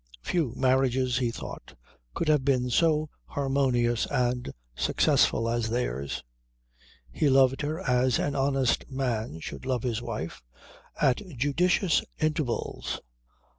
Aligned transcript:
Few 0.23 0.51
marriages, 0.57 1.19
he 1.19 1.29
thought, 1.29 1.75
could 2.15 2.27
have 2.27 2.43
been 2.43 2.71
so 2.71 3.11
harmonious 3.25 4.07
and 4.07 4.51
successful 4.75 5.47
as 5.47 5.69
theirs. 5.69 6.23
He 7.11 7.29
loved 7.29 7.61
her 7.61 7.79
as 7.87 8.17
an 8.17 8.33
honest 8.35 8.89
man 8.89 9.39
should 9.41 9.63
love 9.63 9.83
his 9.83 10.01
wife 10.01 10.41
at 10.99 11.17
judicious 11.37 12.03
intervals. 12.17 12.99